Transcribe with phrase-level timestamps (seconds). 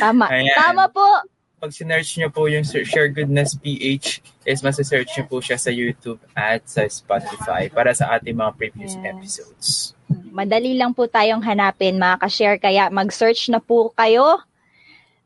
[0.00, 0.26] Tama.
[0.34, 0.56] Ayan.
[0.56, 1.22] Tama po.
[1.58, 6.22] Pag sinearch nyo po yung Share Goodness PH, is masisearch nyo po siya sa YouTube
[6.38, 9.10] at sa Spotify para sa ating mga previous Yeah.
[9.10, 9.90] episodes.
[10.30, 14.38] Madali lang po tayong hanapin mga ka-share kaya mag-search na po kayo.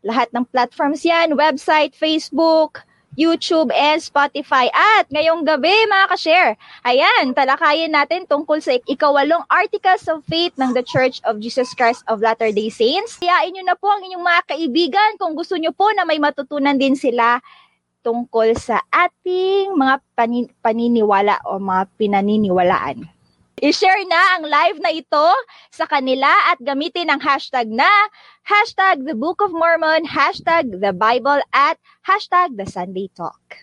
[0.00, 2.80] Lahat ng platforms yan, website, Facebook,
[3.12, 4.72] YouTube, and Spotify.
[4.72, 6.52] At ngayong gabi mga ka-share,
[6.84, 12.00] ayan, talakayin natin tungkol sa ikawalong Articles of Faith ng The Church of Jesus Christ
[12.08, 13.20] of Latter-day Saints.
[13.20, 16.76] Kayain nyo na po ang inyong mga kaibigan kung gusto nyo po na may matutunan
[16.76, 17.40] din sila
[18.02, 23.21] tungkol sa ating mga panin- paniniwala o mga pinaniniwalaan.
[23.62, 25.26] I-share na ang live na ito
[25.70, 27.86] sa kanila at gamitin ang hashtag na
[28.42, 33.62] hashtag The Book of Mormon, hashtag The Bible at hashtag The Sunday Talk.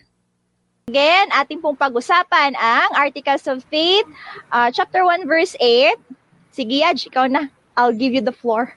[0.88, 4.08] Again, ating pong pag-usapan ang Articles of Faith,
[4.48, 5.92] uh, chapter 1, verse 8.
[6.48, 7.52] Sige, Yaj, ikaw na.
[7.76, 8.72] I'll give you the floor.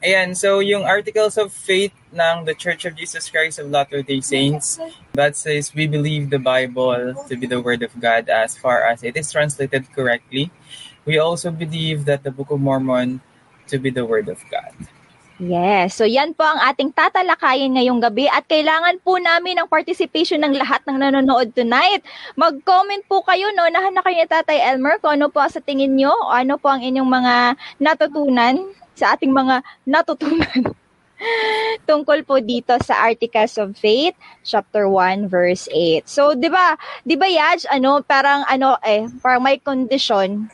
[0.00, 4.80] Ayan, so yung Articles of Faith ng The Church of Jesus Christ of Latter-day Saints,
[5.12, 9.04] that says, we believe the Bible to be the Word of God as far as
[9.04, 10.48] it is translated correctly.
[11.04, 13.20] We also believe that the Book of Mormon
[13.68, 14.72] to be the Word of God.
[15.40, 15.96] Yes.
[15.96, 20.52] So yan po ang ating tatalakayin ngayong gabi at kailangan po namin ang participation ng
[20.52, 22.04] lahat ng nanonood tonight.
[22.36, 23.64] Mag-comment po kayo, no?
[23.68, 26.68] Nahan na kayo ni Tatay Elmer kung ano po sa tingin nyo o ano po
[26.68, 27.34] ang inyong mga
[27.80, 28.68] natutunan
[29.00, 30.60] sa ating mga natutunan
[31.88, 36.08] tungkol po dito sa Articles of Faith, chapter 1, verse 8.
[36.08, 36.76] So, 'di ba?
[37.04, 40.48] 'Di ba, Yaj, ano, parang ano eh, parang may condition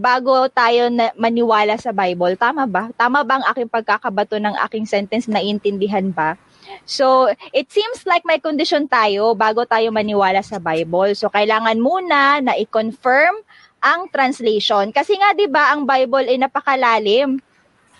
[0.00, 2.32] bago tayo na maniwala sa Bible.
[2.40, 2.88] Tama ba?
[2.96, 5.28] Tama ba ang aking pagkakabato ng aking sentence?
[5.28, 6.40] Naintindihan ba?
[6.88, 11.12] So, it seems like may condition tayo bago tayo maniwala sa Bible.
[11.12, 13.44] So, kailangan muna na i-confirm
[13.84, 14.88] ang translation.
[14.94, 17.40] Kasi nga, di ba, ang Bible ay napakalalim.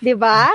[0.01, 0.49] Di ba?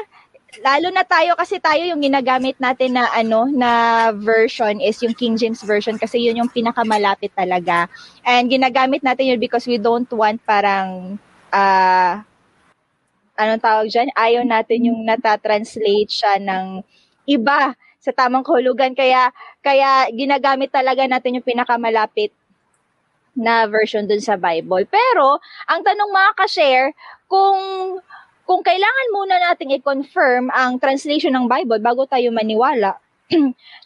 [0.61, 3.71] Lalo na tayo kasi tayo yung ginagamit natin na ano na
[4.11, 7.87] version is yung King James version kasi yun yung pinakamalapit talaga.
[8.27, 11.21] And ginagamit natin yun because we don't want parang
[11.55, 12.27] ah
[13.37, 14.09] anong tawag dyan?
[14.17, 16.81] Ayaw natin yung natatranslate siya ng
[17.29, 18.97] iba sa tamang kahulugan.
[18.97, 19.31] Kaya,
[19.61, 22.33] kaya ginagamit talaga natin yung pinakamalapit
[23.37, 24.89] na version dun sa Bible.
[24.89, 25.37] Pero,
[25.69, 26.89] ang tanong mga ka-share,
[27.29, 27.61] kung
[28.47, 32.95] kung kailangan muna nating i-confirm ang translation ng Bible bago tayo maniwala,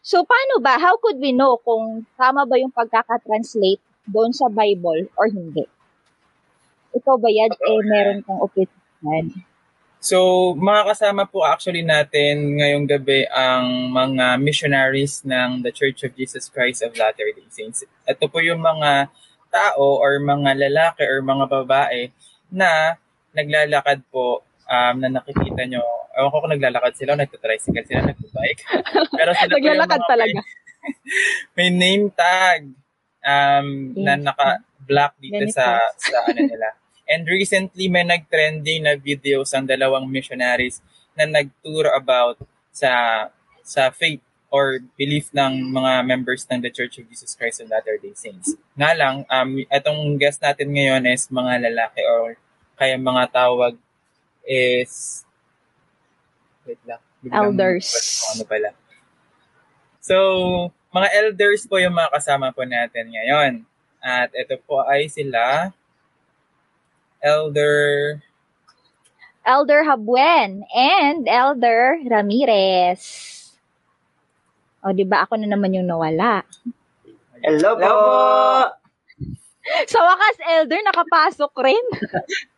[0.04, 0.76] so paano ba?
[0.76, 5.65] How could we know kung tama ba yung pagkakatranslate doon sa Bible or hindi?
[6.93, 9.25] Ikaw ba, Yad, eh, meron kang opinion?
[10.00, 16.12] So, mga kasama po actually natin ngayong gabi ang mga missionaries ng The Church of
[16.16, 17.84] Jesus Christ of Latter-day Saints.
[18.04, 19.09] Ito po yung mga
[19.53, 22.13] tao or mga lalaki or mga babae
[22.48, 22.97] na
[23.36, 25.82] naglalakad po um, na nakikita nyo.
[26.14, 28.62] Ewan ko kung naglalakad sila o nagtatricycle sila, nagbabike.
[29.18, 30.38] Pero sila Naglalakad talaga.
[30.38, 30.46] May,
[31.58, 32.70] may name tag
[33.26, 33.68] um,
[33.98, 35.58] na naka-black dito Ganito.
[35.58, 36.68] sa, sa ano nila.
[37.10, 40.78] And recently, may nag-trending na videos ang dalawang missionaries
[41.18, 42.38] na nag-tour about
[42.70, 43.26] sa
[43.66, 48.14] sa faith or belief ng mga members ng The Church of Jesus Christ of Latter-day
[48.14, 48.54] Saints.
[48.74, 52.34] Nga lang, um, itong guest natin ngayon is mga lalaki or
[52.74, 53.78] kaya mga tawag
[54.47, 55.22] is
[56.65, 57.03] wait lang.
[57.28, 57.89] Elders.
[58.33, 58.72] Ano pala.
[60.01, 60.16] So,
[60.91, 63.53] mga elders po yung mga kasama po natin ngayon.
[64.01, 65.77] At ito po ay sila
[67.21, 68.16] Elder
[69.45, 73.37] Elder Habuen and Elder Ramirez.
[74.81, 76.41] O, di ba ako na naman yung nawala?
[77.45, 77.92] Hello po!
[79.92, 81.84] Sa wakas, Elder, nakapasok rin.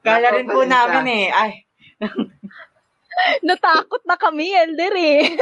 [0.00, 1.26] Kala rin po namin eh.
[1.32, 1.52] Ay,
[3.44, 5.22] Natakot na kami, Elder eh.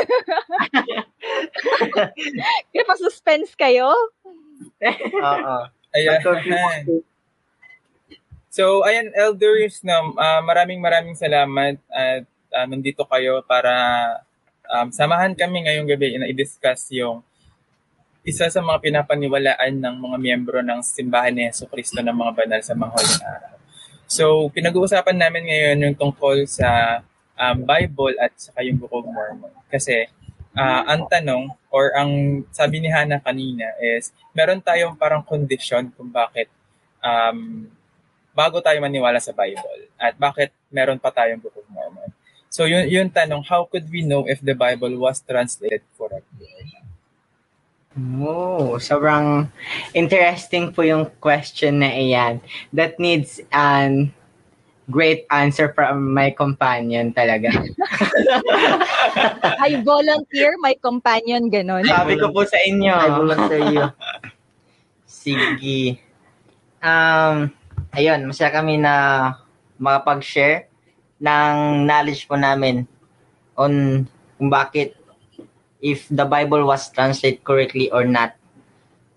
[2.73, 3.93] Kaya pa-suspense kayo?
[5.23, 5.59] oo.
[5.95, 6.21] Ayan.
[8.49, 13.71] So, ayan, elders, no, ah, maraming maraming salamat at ah, nandito kayo para
[14.67, 17.23] um, samahan kami ngayong gabi na i-discuss yung
[18.27, 22.61] isa sa mga pinapaniwalaan ng mga miyembro ng simbahan ni Yeso Cristo ng mga banal
[22.61, 23.58] sa mga huling araw.
[24.09, 27.01] So, pinag-uusapan namin ngayon yung tungkol sa
[27.37, 29.53] um, Bible at saka yung Book of Mormon.
[29.69, 30.09] Kasi
[30.57, 36.09] ah, ang tanong or ang sabi ni Hannah kanina is meron tayong parang kondisyon kung
[36.09, 36.51] bakit
[37.05, 37.69] um,
[38.35, 42.11] bago tayo maniwala sa Bible at bakit meron pa tayong Book of Mormon.
[42.49, 46.28] So yun yung tanong, how could we know if the Bible was translated correctly?
[48.23, 49.51] Oh, sobrang
[49.91, 52.39] interesting po yung question na iyan.
[52.71, 54.15] That needs an
[54.89, 57.53] great answer from my companion talaga.
[59.61, 61.85] I volunteer, my companion, ganon.
[61.85, 62.95] Sabi ko po sa inyo.
[62.95, 63.85] I volunteer you.
[65.05, 66.01] Sige.
[66.81, 67.53] Um,
[67.93, 68.95] ayun, masaya kami na
[69.77, 70.71] makapag-share
[71.21, 72.87] ng knowledge po namin
[73.59, 74.07] on
[74.39, 74.98] kung bakit
[75.79, 78.35] if the Bible was translated correctly or not.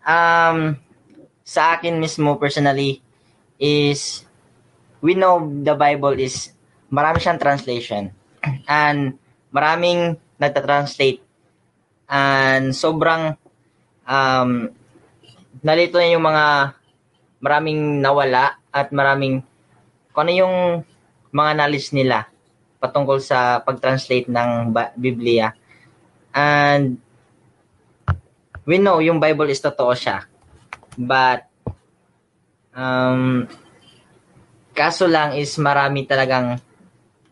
[0.06, 0.82] Um,
[1.42, 3.02] sa akin mismo personally
[3.62, 4.26] is
[5.02, 6.54] we know the Bible is
[6.90, 8.14] marami siyang translation
[8.70, 9.18] and
[9.54, 11.22] maraming nagta-translate
[12.10, 13.38] and sobrang
[14.06, 14.74] um,
[15.62, 16.76] nalito na yung mga
[17.42, 19.46] maraming nawala at maraming
[20.12, 20.56] kung ano yung
[21.32, 22.28] mga knowledge nila
[22.82, 25.54] patungkol sa pag-translate ng Biblia.
[26.32, 27.00] And
[28.64, 30.26] we know yung Bible is totoo siya.
[30.96, 31.48] But
[32.76, 33.48] um,
[34.72, 36.60] kaso lang is marami talagang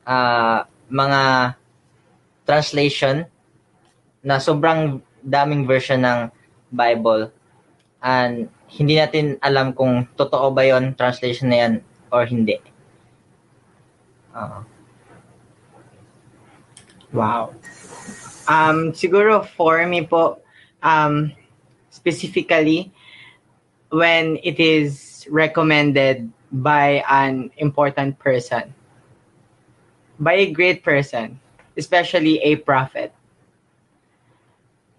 [0.03, 1.53] ah, mga
[2.43, 3.23] translation
[4.25, 6.19] na sobrang daming version ng
[6.71, 7.31] Bible
[8.03, 11.73] and hindi natin alam kung totoo ba yon translation na yan
[12.13, 12.57] or hindi.
[14.33, 14.59] Oo.
[17.09, 17.57] Wow.
[18.49, 20.41] Um, siguro for me po,
[20.81, 21.31] um,
[21.93, 22.89] specifically,
[23.93, 28.73] when it is recommended by an important person,
[30.17, 31.37] by a great person,
[31.77, 33.13] especially a prophet.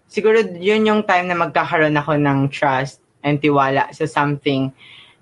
[0.07, 4.71] Siguro yun yung time na magkakaroon ako ng trust and tiwala sa something.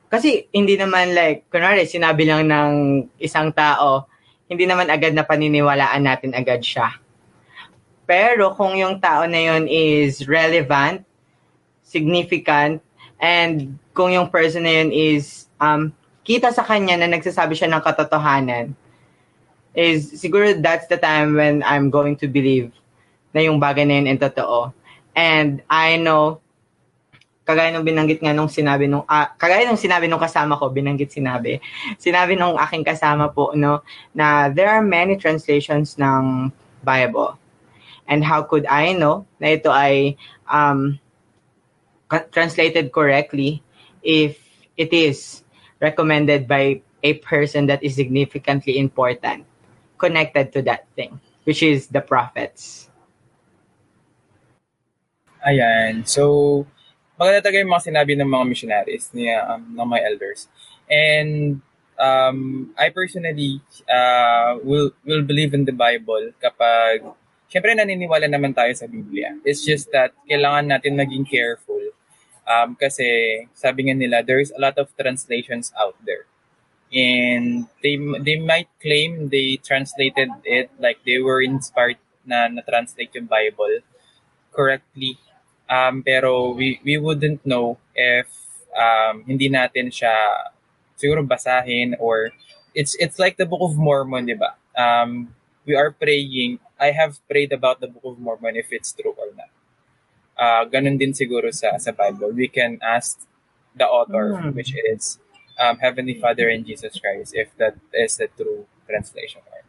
[0.10, 2.74] Kasi hindi naman like, kunwari, sinabi lang ng
[3.22, 4.06] isang tao,
[4.50, 6.94] hindi naman agad na paniniwalaan natin agad siya.
[8.10, 11.06] Pero kung yung tao na yun is relevant,
[11.86, 12.82] significant,
[13.22, 15.94] and kung yung person na yun is um,
[16.26, 18.74] kita sa kanya na nagsasabi siya ng katotohanan,
[19.78, 22.74] is siguro that's the time when I'm going to believe
[23.30, 24.74] na yung bagay na yun ay totoo.
[25.14, 26.42] And I know,
[27.46, 31.14] kagaya nung binanggit nga nung sinabi nung, ah, kagaya nung sinabi nung kasama ko, binanggit
[31.14, 31.62] sinabi,
[32.02, 33.86] sinabi nung aking kasama po, no,
[34.18, 36.50] na there are many translations ng
[36.82, 37.38] Bible.
[38.10, 40.18] And how could I know na ito ay
[40.50, 40.98] um,
[42.34, 43.62] translated correctly
[44.02, 44.42] if
[44.76, 45.46] it is
[45.78, 49.46] recommended by a person that is significantly important
[50.00, 52.90] connected to that thing, which is the prophets.
[55.44, 56.08] Ayan.
[56.08, 56.66] So,
[57.20, 60.48] maganda talaga yung mga sinabi ng mga missionaries, ni, um, ng mga elders.
[60.90, 61.62] And
[62.00, 67.04] um, I personally uh, will will believe in the Bible kapag,
[67.50, 69.36] syempre naniniwala naman tayo sa Biblia.
[69.44, 71.82] It's just that kailangan natin maging careful
[72.46, 73.06] um, kasi
[73.58, 76.30] sabi nga nila, there's a lot of translations out there.
[76.90, 83.30] And they they might claim they translated it like they were inspired na na-translate yung
[83.30, 83.86] Bible
[84.50, 85.22] correctly
[85.70, 88.26] Um, pero we, we wouldn't know if
[88.74, 90.50] um, hindi natin siya
[90.98, 92.34] siguro basahin or
[92.74, 94.58] it's it's like the Book of Mormon, di ba?
[94.74, 95.30] Um,
[95.70, 96.58] we are praying.
[96.80, 99.52] I have prayed about the Book of Mormon if it's true or not.
[100.40, 102.32] Uh, ganun din siguro sa sa Bible.
[102.32, 103.20] We can ask
[103.76, 104.56] the author, Mm.
[104.56, 105.20] which is
[105.60, 109.68] um, Heavenly Father and Jesus Christ, if that is the true translation or not.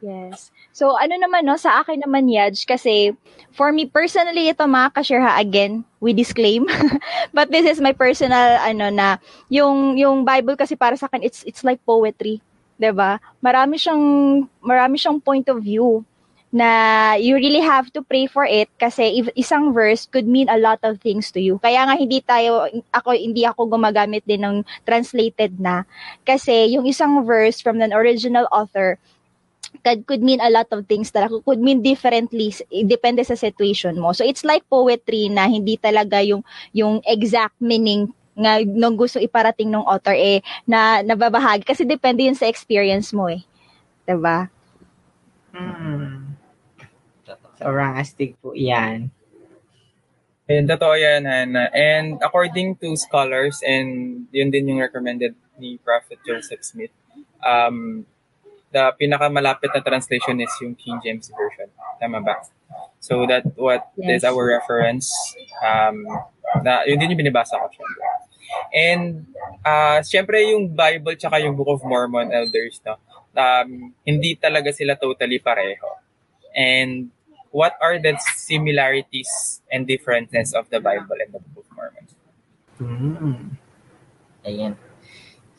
[0.00, 0.48] Yes.
[0.72, 3.12] So, ano naman, no, sa akin naman, Yaj, kasi
[3.52, 6.64] for me personally, ito mga ka-share ha, again, we disclaim.
[7.36, 9.20] But this is my personal, ano na,
[9.52, 12.40] yung, yung Bible kasi para sa akin, it's, it's like poetry.
[12.80, 13.20] 'Di ba?
[13.44, 14.02] Marami siyang,
[14.64, 16.02] marami siyang point of view.
[16.50, 20.82] na you really have to pray for it kasi isang verse could mean a lot
[20.82, 21.62] of things to you.
[21.62, 25.86] Kaya nga hindi tayo ako hindi ako gumagamit din ng translated na
[26.26, 28.98] kasi yung isang verse from an original author
[29.86, 31.38] could, could mean a lot of things talaga.
[31.46, 32.50] Could mean differently,
[32.82, 34.10] depende sa situation mo.
[34.10, 36.42] So it's like poetry na hindi talaga yung
[36.74, 38.10] yung exact meaning
[38.40, 43.28] nga nung gusto iparating ng author eh na nababahagi kasi depende yun sa experience mo
[43.28, 43.44] eh.
[44.08, 44.48] 'Di ba?
[45.52, 46.32] Hmm.
[47.60, 49.12] Sobrang astig po yan.
[50.50, 51.70] And totoo yan, Hannah.
[51.70, 56.90] And according to scholars, and yun din yung recommended ni Prophet Joseph Smith,
[57.38, 58.02] um,
[58.74, 61.70] the pinakamalapit na translation is yung King James Version.
[62.02, 62.42] Tama ba?
[62.98, 64.26] So that what is Yes.
[64.26, 65.06] our reference.
[65.62, 66.02] Um,
[66.66, 68.02] na, yun din yung binibasa ko, syempre.
[68.70, 69.26] And,
[69.66, 72.96] uh, syempre yung Bible tsaka yung Book of Mormon elders, no?
[73.34, 75.86] Um, hindi talaga sila totally pareho.
[76.54, 77.10] And
[77.50, 82.04] what are the similarities and differences of the Bible and the Book of Mormon?
[82.80, 83.38] Hmm.
[84.46, 84.74] Ayan.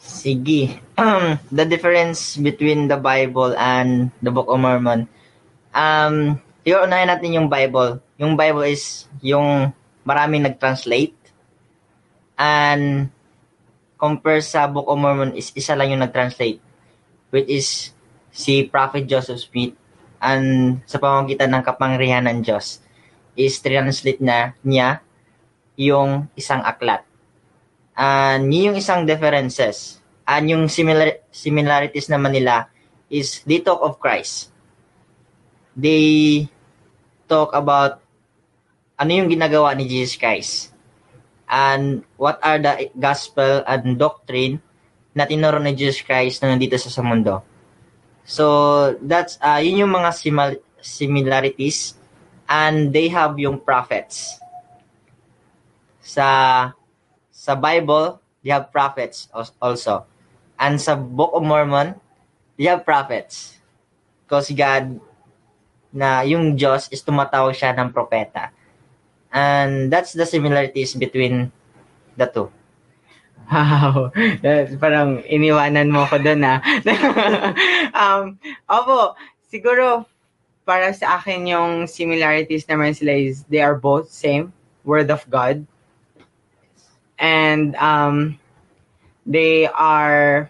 [0.02, 0.82] Sige.
[0.98, 5.06] Um, the difference between the Bible and the Book of Mormon.
[5.72, 8.02] Um, siguro unahin natin yung Bible.
[8.18, 9.70] Yung Bible is yung
[10.02, 11.14] maraming nag-translate.
[12.42, 13.14] And
[14.02, 16.58] compare sa Book of Mormon is isa lang yung nag-translate.
[17.30, 17.94] Which is
[18.34, 19.78] si Prophet Joseph Smith.
[20.18, 22.82] And sa pamamagitan ng kapangyarihan ng Diyos
[23.38, 25.06] is translate na niya
[25.78, 27.06] yung isang aklat.
[27.94, 30.02] And yun yung isang differences.
[30.26, 32.70] And yung similar similarities naman nila
[33.12, 34.50] is they talk of Christ.
[35.78, 36.46] They
[37.30, 38.02] talk about
[38.98, 40.71] ano yung ginagawa ni Jesus Christ.
[41.52, 44.64] And what are the gospel and doctrine
[45.12, 47.44] na tinuro ni Jesus Christ na nandito sa, sa mundo.
[48.24, 52.00] So, that's, uh, yun yung mga simil- similarities.
[52.48, 54.40] And they have yung prophets.
[56.00, 56.28] Sa
[57.32, 60.08] sa Bible, they have prophets als- also.
[60.60, 61.96] And sa Book of Mormon,
[62.56, 63.60] they have prophets.
[64.24, 65.00] Because God,
[65.92, 68.56] na yung Diyos is tumatawag siya ng propeta.
[69.32, 71.52] And that's the similarities between
[72.18, 72.52] the two.
[73.52, 74.12] Wow.
[74.44, 76.64] That's parang iniwanan mo ko doon ah.
[77.96, 79.16] um, opo,
[79.52, 80.08] siguro
[80.64, 84.56] para sa akin yung similarities naman sila is they are both same,
[84.88, 85.68] Word of God.
[87.20, 88.40] And um,
[89.28, 90.50] they are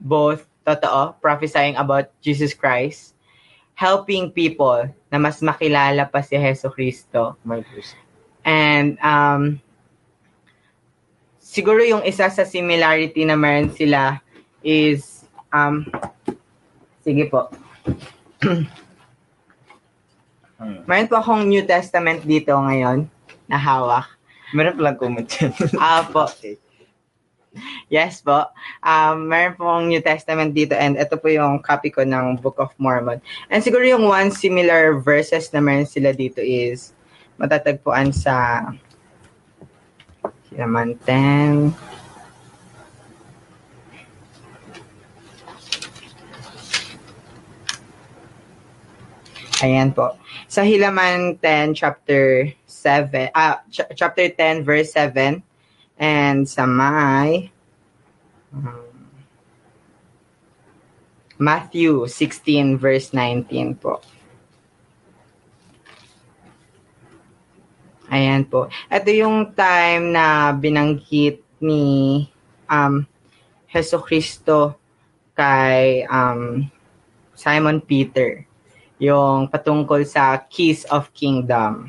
[0.00, 3.14] both totoo, prophesying about Jesus Christ,
[3.80, 7.40] helping people na mas makilala pa si Heso Kristo.
[7.48, 7.64] My.
[8.44, 9.56] And um,
[11.40, 14.20] siguro yung isa sa similarity na meron sila
[14.60, 15.88] is, um,
[17.00, 17.48] sige po.
[18.44, 18.68] Hmm.
[20.88, 23.08] meron po akong New Testament dito ngayon
[23.48, 24.12] na hawak.
[24.52, 25.56] Meron palang comment yan.
[25.80, 26.28] Ah, po.
[27.90, 28.46] Yes po.
[28.86, 32.62] Um, meron po akong New Testament dito and ito po yung copy ko ng Book
[32.62, 33.18] of Mormon.
[33.50, 36.94] And siguro yung one similar verses na meron sila dito is
[37.34, 38.70] matatagpuan sa
[40.54, 41.74] Halaman 10.
[49.60, 50.16] Ayan po.
[50.48, 55.44] Sa Hilaman 10, chapter 7, ah, ch- chapter 10, verse 7,
[56.00, 57.52] and sa may
[58.56, 58.88] um,
[61.40, 64.00] Matthew 16, verse 19 po.
[68.12, 68.68] Ayan po.
[68.92, 72.26] Ito yung time na binanggit ni
[72.68, 73.06] um,
[73.70, 74.76] Heso Kristo
[75.32, 76.68] kay um,
[77.32, 78.44] Simon Peter
[79.00, 81.88] yung patungkol sa keys of kingdom.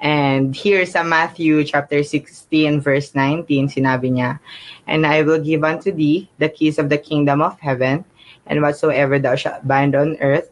[0.00, 4.40] And here sa Matthew chapter 16 verse 19, sinabi niya,
[4.88, 8.08] And I will give unto thee the keys of the kingdom of heaven,
[8.48, 10.48] and whatsoever thou shalt bind on earth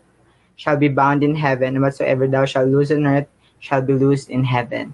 [0.60, 3.30] shall be bound in heaven, and whatsoever thou shalt loose on earth
[3.64, 4.92] shall be loosed in heaven.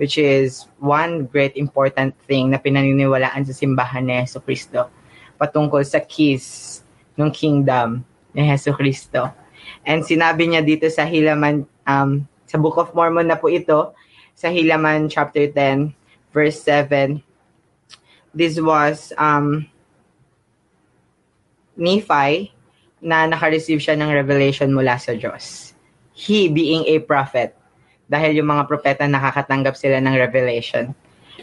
[0.00, 4.88] Which is one great important thing na pinaniniwalaan sa simbahan ni Yeso Kristo
[5.36, 6.80] patungkol sa keys
[7.20, 9.28] ng kingdom ni Yeso Kristo.
[9.84, 13.96] And sinabi niya dito sa Hilaman, um, sa Book of Mormon na po ito,
[14.36, 15.88] sa Hilaman chapter 10,
[16.36, 17.16] verse 7,
[18.36, 19.64] this was um,
[21.80, 22.52] Nephi
[23.00, 25.72] na nakareceive siya ng revelation mula sa Diyos.
[26.12, 27.56] He being a prophet.
[28.12, 30.92] Dahil yung mga propeta nakakatanggap sila ng revelation.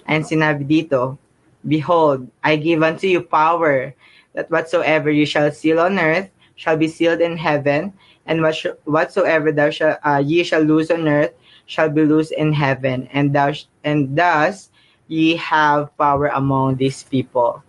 [0.06, 1.18] And sinabi dito,
[1.66, 3.98] Behold, I give unto you power
[4.38, 7.92] that whatsoever you shall seal on earth shall be sealed in heaven,
[8.30, 11.34] and what sh- whatsoever thou shall, uh, ye shall lose on earth
[11.66, 14.70] shall be loosed in heaven, and thou sh- and thus
[15.10, 17.66] ye have power among these people.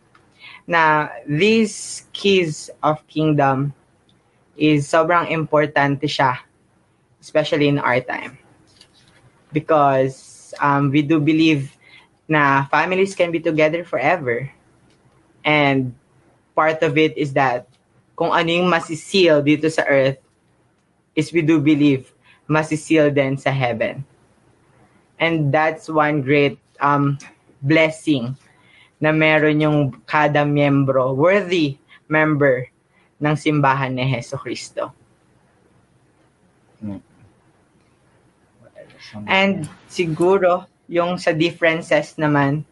[0.68, 3.72] Now, these keys of kingdom
[4.54, 6.44] is sobrang importante siya,
[7.24, 8.36] especially in our time.
[9.52, 11.72] Because um, we do believe
[12.28, 14.46] na families can be together forever.
[15.42, 15.96] And
[16.54, 17.66] part of it is that
[18.14, 20.20] kung ano yung masiseal dito sa earth
[21.14, 22.12] is we do believe
[22.50, 24.02] masiseal din sa heaven.
[25.20, 27.18] And that's one great um,
[27.62, 28.34] blessing
[29.00, 31.76] na meron yung kada miyembro, worthy
[32.08, 32.68] member
[33.20, 34.92] ng simbahan ni Heso Kristo.
[39.26, 42.64] And siguro, yung sa differences naman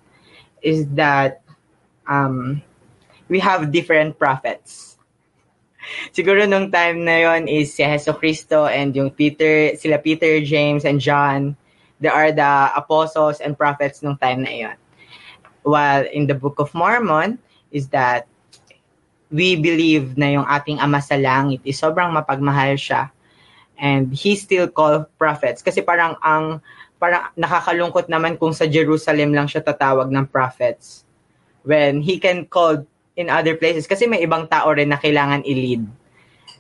[0.61, 1.41] is that
[2.09, 2.61] um,
[3.29, 4.98] we have different prophets.
[6.17, 10.85] Siguro nung time na yon is si Heso Kristo and yung Peter, sila Peter, James,
[10.85, 11.57] and John.
[11.99, 14.77] They are the apostles and prophets nung time na yon.
[15.67, 17.43] While in the Book of Mormon
[17.75, 18.31] is that
[19.29, 23.13] we believe na yung ating Ama sa Langit is sobrang mapagmahal siya.
[23.79, 25.63] And he still call prophets.
[25.63, 26.59] Kasi parang ang
[26.99, 31.07] parang nakakalungkot naman kung sa Jerusalem lang siya tatawag ng prophets.
[31.63, 32.83] When he can call
[33.19, 33.91] in other places.
[33.91, 35.83] Kasi may ibang tao rin na kailangan i-lead.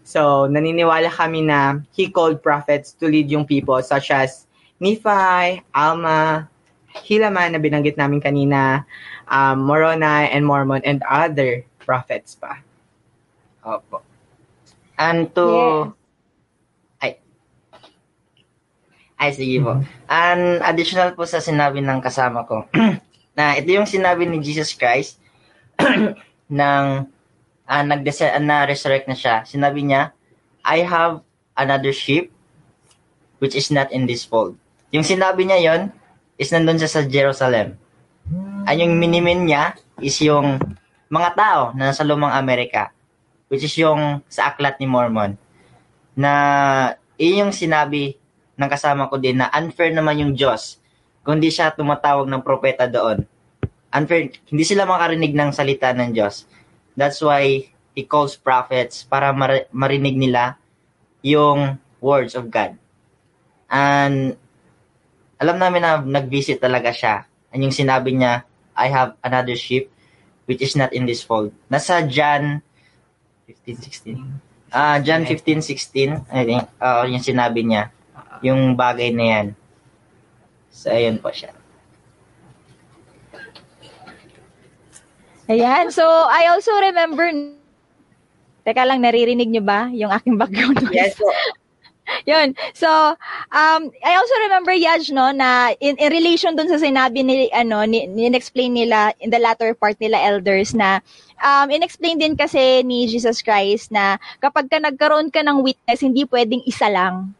[0.02, 4.50] So, naniniwala kami na he called prophets to lead yung people such as
[4.82, 6.50] Nephi, Alma,
[6.98, 8.82] Helaman na binanggit namin kanina,
[9.30, 12.58] um, Moroni, and Mormon, and other prophets pa.
[13.62, 14.02] Opo.
[14.98, 15.46] And to...
[16.98, 17.22] Ay.
[19.20, 19.78] Ay, sige po.
[20.10, 22.66] And additional po sa sinabi ng kasama ko,
[23.38, 25.22] na ito yung sinabi ni Jesus Christ
[26.48, 26.84] ng
[27.68, 29.44] uh, nagdese na resurrect na siya.
[29.44, 30.12] Sinabi niya,
[30.64, 31.24] I have
[31.56, 32.32] another sheep
[33.38, 34.56] which is not in this fold.
[34.90, 35.82] Yung sinabi niya yon
[36.40, 37.76] is nandun siya sa Jerusalem.
[38.68, 40.60] Ang yung minimin niya is yung
[41.08, 42.92] mga tao na nasa lumang Amerika
[43.48, 45.40] which is yung sa aklat ni Mormon
[46.12, 46.32] na
[47.16, 48.20] iyon yung sinabi
[48.60, 50.76] ng kasama ko din na unfair naman yung Diyos
[51.24, 53.24] kung di siya tumatawag ng propeta doon.
[53.88, 56.44] Unfair, hindi sila makarinig ng salita ng Diyos.
[56.98, 60.54] That's why He calls prophets para mar- marinig nila
[61.24, 62.78] yung words of God.
[63.66, 64.38] And
[65.38, 67.26] alam namin na nag-visit talaga siya.
[67.50, 68.46] And yung sinabi niya,
[68.78, 69.90] I have another sheep
[70.46, 71.50] which is not in this fold.
[71.66, 72.62] Nasa John
[73.50, 74.72] 15, 16.
[74.72, 76.28] Ah, John 15, 16.
[76.28, 77.90] I think, uh, yung sinabi niya.
[78.44, 79.46] Yung bagay na yan.
[80.70, 81.57] So, ayun po siya.
[85.48, 85.88] Ayan.
[85.90, 87.32] So, I also remember...
[88.68, 90.92] Teka lang, naririnig nyo ba yung aking background noise?
[90.92, 91.32] Yes po.
[92.30, 92.56] Yun.
[92.72, 92.88] So,
[93.52, 97.84] um, I also remember, Yaj, no, na in, in relation dun sa sinabi ni, ano,
[97.84, 101.00] ni, in-explain nila, in the latter part nila elders na,
[101.40, 106.24] um, in-explain din kasi ni Jesus Christ na kapag ka nagkaroon ka ng witness, hindi
[106.28, 107.32] pwedeng isa lang.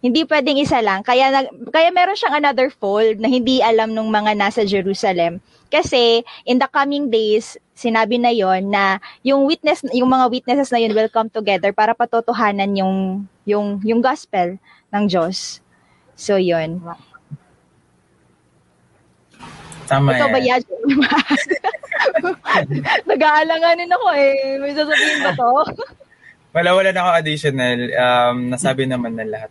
[0.00, 1.04] Hindi pwedeng isa lang.
[1.04, 5.44] Kaya, nag, kaya meron siyang another fold na hindi alam nung mga nasa Jerusalem.
[5.70, 10.82] Kasi, in the coming days, sinabi na yon na yung witness, yung mga witnesses na
[10.82, 14.58] yun will come together para patotohanan yung, yung, yung gospel
[14.90, 15.62] ng Diyos.
[16.18, 16.82] So, yun.
[19.86, 20.62] Tama Ikaw ba, yan.
[23.10, 24.58] Nag-aalanganin ako eh.
[24.58, 25.50] May sasabihin ba to?
[26.50, 27.78] Wala, wala na ako additional.
[27.94, 29.50] Um, nasabi naman na lahat.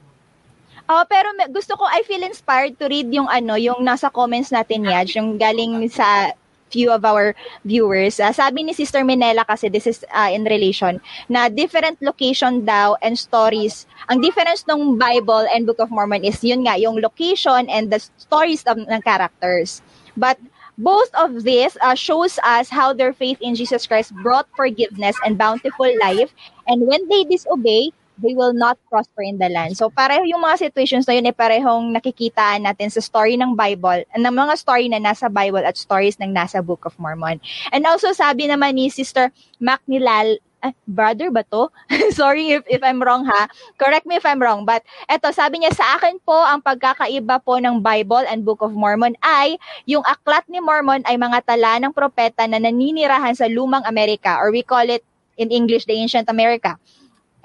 [0.90, 4.50] Oh, pero may, gusto ko, I feel inspired to read yung ano, yung nasa comments
[4.50, 6.34] natin, Yaj, yung galing sa
[6.74, 8.18] few of our viewers.
[8.18, 10.98] Uh, sabi ni Sister Minella kasi, this is uh, in relation,
[11.30, 13.86] na different location daw and stories.
[14.10, 18.02] Ang difference ng Bible and Book of Mormon is yun nga, yung location and the
[18.18, 19.86] stories of ng characters.
[20.18, 20.42] But
[20.80, 25.38] both of this uh, shows us how their faith in Jesus Christ brought forgiveness and
[25.38, 26.34] bountiful life.
[26.66, 29.76] And when they disobey, they will not prosper in the land.
[29.80, 34.04] So pareho yung mga situations na yun ay parehong nakikita natin sa story ng Bible,
[34.16, 37.40] ng mga story na nasa Bible at stories ng nasa Book of Mormon.
[37.72, 39.32] And also sabi naman ni Sister
[39.64, 41.72] Macnilal, ah, brother ba to?
[42.20, 43.48] Sorry if, if I'm wrong ha.
[43.80, 44.68] Correct me if I'm wrong.
[44.68, 48.76] But eto, sabi niya sa akin po, ang pagkakaiba po ng Bible and Book of
[48.76, 49.56] Mormon ay
[49.88, 54.52] yung aklat ni Mormon ay mga tala ng propeta na naninirahan sa lumang Amerika or
[54.52, 55.04] we call it
[55.40, 56.76] in English the ancient America.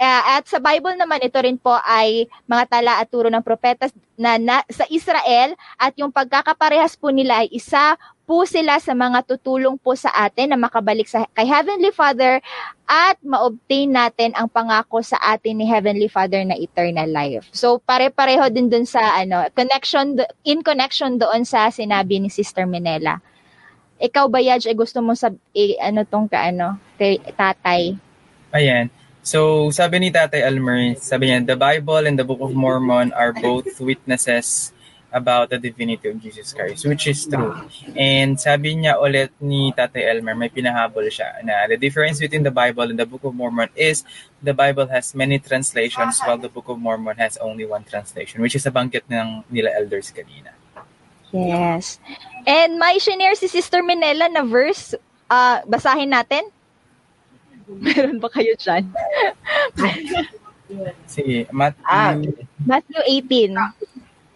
[0.04, 3.88] Uh, at sa Bible naman, ito rin po ay mga tala at turo ng propeta
[4.20, 7.96] na, na sa Israel at yung pagkakaparehas po nila ay isa
[8.28, 12.44] po sila sa mga tutulong po sa atin na makabalik sa kay Heavenly Father
[12.84, 17.48] at ma-obtain natin ang pangako sa atin ni Heavenly Father na eternal life.
[17.56, 23.24] So pare-pareho din dun sa ano, connection in connection doon sa sinabi ni Sister Minella.
[23.96, 27.96] Ikaw ba Yaj, eh, gusto mo sab eh, ano tong kaano kay tatay?
[28.52, 28.92] Ayan.
[29.24, 33.32] So, sabi ni Tatay Elmer, sabi niya, the Bible and the Book of Mormon are
[33.32, 34.68] both witnesses
[35.08, 37.56] about the divinity of Jesus Christ, which is true.
[37.96, 42.52] And sabi niya ulit ni Tatay Elmer, may pinahabol siya na the difference between the
[42.52, 44.04] Bible and the Book of Mormon is
[44.44, 48.52] the Bible has many translations while the Book of Mormon has only one translation, which
[48.52, 50.52] is nabanggit ng nila elders kanina.
[51.32, 51.96] Yes.
[52.44, 54.92] And may shinare si Sister Minella na verse,
[55.32, 56.52] uh, basahin natin?
[57.84, 58.84] Meron ba kayo dyan?
[61.12, 61.76] Sige, Matt.
[61.84, 62.16] Ah.
[62.64, 63.54] Matthew 18.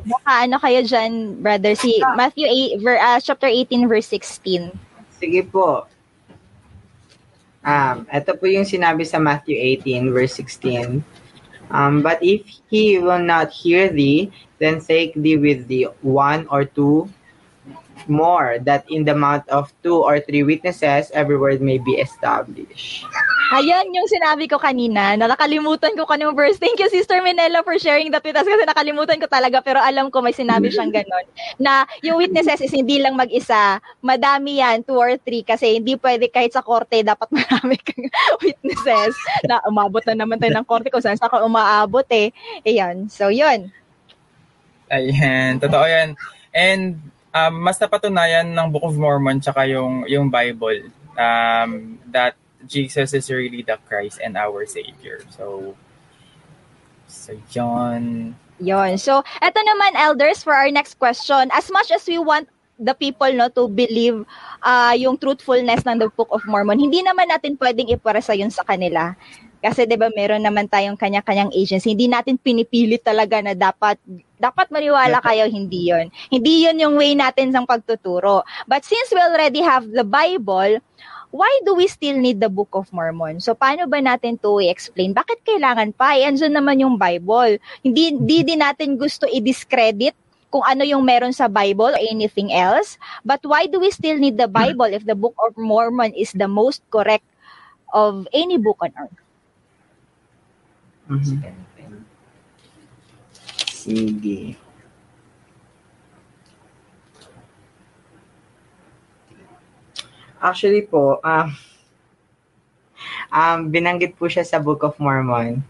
[0.08, 1.74] Baka ano kayo dyan, brother?
[1.74, 2.46] Si Matthew
[2.78, 4.72] 8, ver, uh, chapter 18, verse 16.
[5.18, 5.84] Sige po.
[7.66, 11.02] Um, ito po yung sinabi sa Matthew 18, verse 16.
[11.68, 16.64] Um, but if he will not hear thee, then take thee with thee one or
[16.64, 17.10] two
[18.06, 23.02] more, that in the mouth of two or three witnesses, every word may be established.
[23.48, 25.16] Ayan yung sinabi ko kanina.
[25.16, 26.60] Nakalimutan ko kanong verse.
[26.60, 30.12] Thank you, Sister Minella, for sharing that with us kasi nakalimutan ko talaga pero alam
[30.12, 31.24] ko may sinabi siyang ganon.
[31.56, 33.80] Na yung witnesses is hindi lang mag-isa.
[34.04, 38.12] Madami yan, two or three kasi hindi pwede kahit sa korte dapat marami kang
[38.44, 39.16] witnesses
[39.48, 42.28] na umabot na naman tayo ng korte kung saan sa umaabot eh.
[42.68, 43.08] Ayan.
[43.08, 43.72] So, yun.
[44.92, 46.20] Ayan, totoo yan.
[46.52, 47.00] And
[47.46, 52.34] um, mas napatunayan ng Book of Mormon tsaka yung, yung Bible um, that
[52.66, 55.22] Jesus is really the Christ and our Savior.
[55.30, 55.76] So,
[57.06, 58.34] so yun.
[58.58, 58.98] Yon.
[58.98, 61.50] So, eto naman, elders, for our next question.
[61.54, 64.22] As much as we want the people no to believe
[64.62, 68.62] uh, yung truthfulness ng the Book of Mormon, hindi naman natin pwedeng iparasa yun sa
[68.62, 69.18] kanila.
[69.58, 71.92] Kasi 'di ba meron naman tayong kanya-kanyang agency.
[71.92, 73.98] Hindi natin pinipilit talaga na dapat
[74.38, 76.14] dapat maniwala kayo hindi 'yon.
[76.30, 78.46] Hindi 'yon yung way natin ng pagtuturo.
[78.70, 80.78] But since we already have the Bible,
[81.34, 83.42] why do we still need the Book of Mormon?
[83.42, 85.12] So paano ba natin to i-explain?
[85.12, 86.16] Bakit kailangan pa?
[86.16, 87.58] Eh, andyan naman yung Bible.
[87.82, 90.14] Hindi di din natin gusto i-discredit
[90.48, 92.96] kung ano yung meron sa Bible or anything else.
[93.20, 96.48] But why do we still need the Bible if the Book of Mormon is the
[96.48, 97.26] most correct
[97.92, 99.27] of any book on earth?
[101.08, 101.40] Mhm.
[103.72, 104.56] Sige.
[110.38, 111.48] Actually po, um,
[113.32, 115.64] um, binanggit po siya sa Book of Mormon.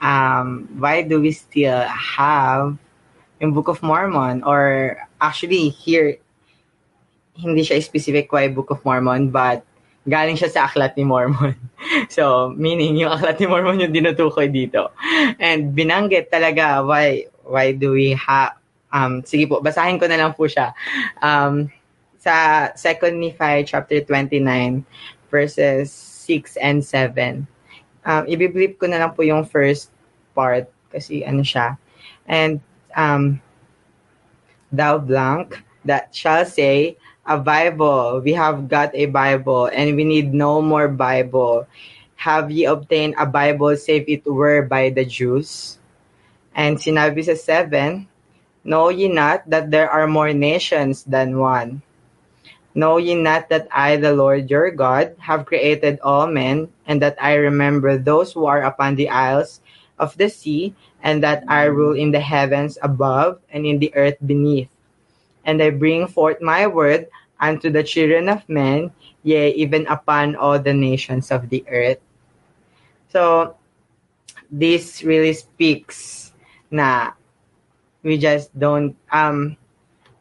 [0.00, 2.78] Um, why do we still have
[3.42, 4.40] yung Book of Mormon?
[4.46, 6.16] Or actually, here,
[7.36, 9.66] hindi siya specific why Book of Mormon, but
[10.08, 11.52] galing siya sa Aklat ni Mormon.
[12.14, 14.92] so, meaning, yung Aklat ni Mormon yung dinutukoy dito.
[15.36, 18.54] And binanggit talaga why why do we have
[18.94, 20.74] um sige po basahin ko na lang po siya
[21.22, 21.70] um
[22.20, 24.42] sa 2 Nephi chapter 29
[25.30, 25.90] verses
[26.26, 27.46] 6 and 7
[28.06, 29.94] um ibiblip ko na lang po yung first
[30.34, 31.78] part kasi ano siya
[32.26, 32.58] and
[32.98, 33.38] um
[34.74, 36.94] thou blank that shall say
[37.30, 41.70] a Bible we have got a Bible and we need no more Bible
[42.18, 45.78] have ye obtained a Bible save it were by the Jews
[46.54, 48.06] And sinabi sa 7,
[48.64, 51.82] Know ye not that there are more nations than one?
[52.74, 57.16] Know ye not that I, the Lord your God, have created all men, and that
[57.22, 59.60] I remember those who are upon the isles
[59.98, 64.18] of the sea, and that I rule in the heavens above and in the earth
[64.24, 64.70] beneath?
[65.44, 67.08] And I bring forth my word
[67.40, 68.92] unto the children of men,
[69.24, 71.98] yea, even upon all the nations of the earth.
[73.08, 73.56] So,
[74.50, 76.30] this really speaks
[76.70, 77.14] na
[78.02, 79.54] we just don't um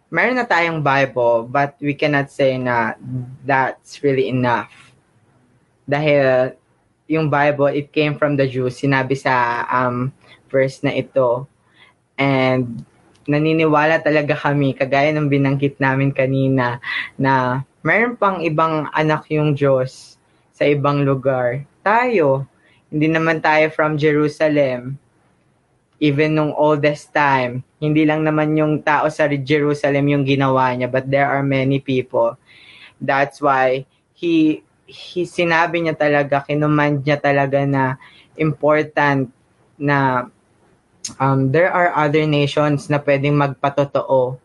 [0.10, 2.94] meron na tayong Bible but we cannot say na
[3.46, 4.70] that's really enough.
[5.90, 6.54] Dahil
[7.10, 10.14] yung Bible it came from the Jews sinabi sa um
[10.50, 11.50] verse na ito
[12.18, 12.86] and
[13.30, 16.82] naniniwala talaga kami kagaya ng binanggit namin kanina
[17.14, 20.18] na meron pang ibang anak yung Diyos
[20.50, 21.62] sa ibang lugar.
[21.86, 22.50] Tayo,
[22.90, 24.98] hindi naman tayo from Jerusalem
[26.00, 31.06] even nung oldest time, hindi lang naman yung tao sa Jerusalem yung ginawa niya, but
[31.06, 32.40] there are many people.
[33.04, 33.84] That's why
[34.16, 38.00] he he sinabi niya talaga, kinuman niya talaga na
[38.40, 39.30] important
[39.76, 40.28] na
[41.18, 44.38] um, there are other nations na pwedeng magpatotoo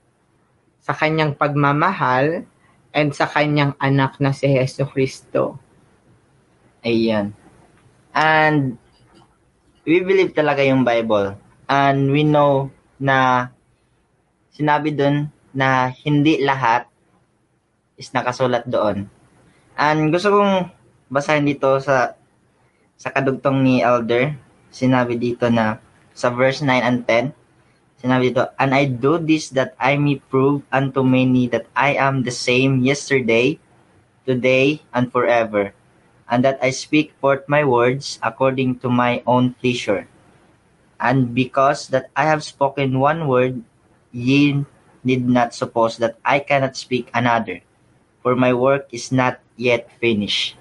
[0.80, 2.48] sa kanyang pagmamahal
[2.94, 5.58] and sa kanyang anak na si Yesu Kristo.
[6.84, 7.34] Ayan.
[8.14, 8.78] And
[9.82, 11.36] we believe talaga yung Bible.
[11.66, 13.48] And we know na
[14.54, 16.86] sinabi doon na hindi lahat
[17.98, 19.10] is nakasulat doon.
[19.74, 20.70] And gusto kong
[21.10, 22.14] basahin dito sa
[22.94, 24.38] sa kadugtong ni Elder.
[24.70, 25.78] Sinabi dito na
[26.14, 27.34] sa verse 9 and 10.
[28.00, 32.22] Sinabi dito, And I do this that I may prove unto many that I am
[32.22, 33.58] the same yesterday,
[34.24, 35.74] today, and forever
[36.28, 40.08] and that I speak forth my words according to my own pleasure.
[41.00, 43.62] And because that I have spoken one word,
[44.12, 44.64] ye
[45.04, 47.60] need not suppose that I cannot speak another,
[48.22, 50.56] for my work is not yet finished.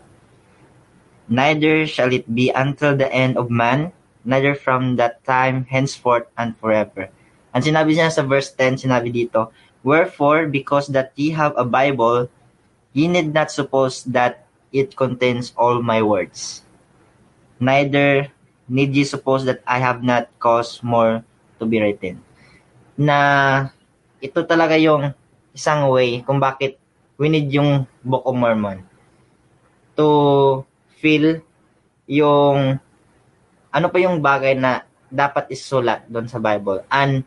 [1.30, 6.56] Neither shall it be until the end of man, neither from that time henceforth and
[6.58, 7.12] forever.
[7.54, 12.32] And sinabi niya sa verse 10, sinabi dito, Wherefore, because that ye have a Bible,
[12.96, 16.64] ye need not suppose that it contains all my words.
[17.60, 18.32] Neither
[18.68, 21.22] need ye suppose that I have not caused more
[21.60, 22.24] to be written.
[22.98, 23.70] Na
[24.24, 25.12] ito talaga yung
[25.54, 26.80] isang way kung bakit
[27.20, 28.82] we need yung Book of Mormon
[29.94, 30.64] to
[30.98, 31.44] feel
[32.10, 32.82] yung
[33.74, 36.86] ano pa yung bagay na dapat isulat doon sa Bible.
[36.94, 37.26] And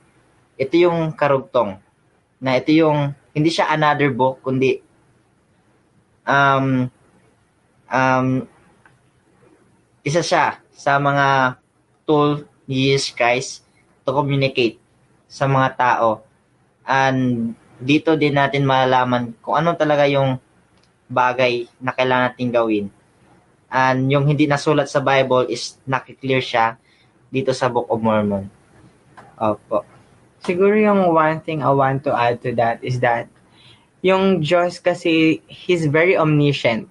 [0.54, 1.82] ito yung karugtong
[2.38, 4.80] na ito yung hindi siya another book kundi
[6.24, 6.88] um
[7.90, 8.28] um,
[10.06, 11.58] isa siya sa mga
[12.06, 13.66] tool ni Jesus Christ
[14.06, 14.78] to communicate
[15.26, 16.22] sa mga tao.
[16.86, 20.38] And dito din natin malalaman kung ano talaga yung
[21.10, 22.86] bagay na kailangan natin gawin.
[23.70, 26.78] And yung hindi nasulat sa Bible is nakiklear siya
[27.30, 28.46] dito sa Book of Mormon.
[29.36, 29.82] Opo.
[30.46, 33.26] Siguro yung one thing I want to add to that is that
[34.06, 36.86] yung Diyos kasi, He's very omniscient.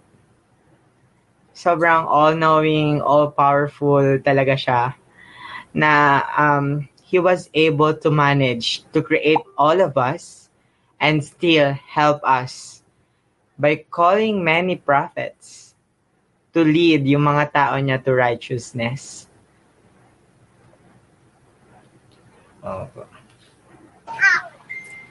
[1.56, 4.82] Sobrang all-knowing, all-powerful talaga siya
[5.72, 10.52] na um, He was able to manage to create all of us
[11.00, 12.84] and still help us
[13.56, 15.65] by calling many prophets
[16.56, 19.28] to lead yung mga tao niya to righteousness.
[22.64, 23.04] Opo.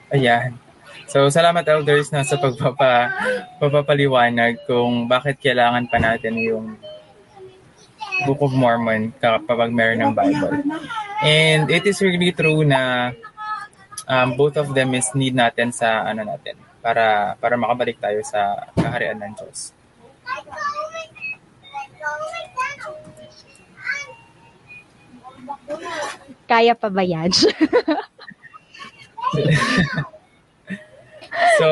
[0.09, 0.57] Ayan.
[1.05, 3.13] So, salamat elders na sa pagpapa,
[3.61, 6.75] pagpapaliwanag kung bakit kailangan pa natin yung
[8.25, 10.65] Book of Mormon kapag meron ng Bible.
[11.21, 13.13] And it is really true na
[14.09, 18.71] um, both of them is need natin sa ano natin para para makabalik tayo sa
[18.77, 19.75] kaharian ng Diyos.
[26.45, 27.33] Kaya pa ba yan?
[31.59, 31.67] So,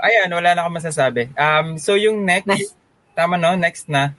[0.00, 1.28] ayan, wala na akong masasabi.
[1.36, 2.72] Um, so yung next, Next.
[3.12, 4.16] tama no, next na.